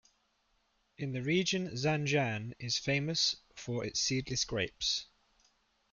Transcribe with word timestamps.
In 0.97 1.11
the 1.11 1.21
region 1.21 1.75
Zanjan 1.75 2.55
is 2.57 2.79
famous 2.79 3.35
for 3.53 3.85
its 3.85 3.99
seedless 3.99 4.45
grapes. 4.45 5.05